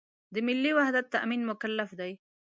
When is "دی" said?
1.99-2.11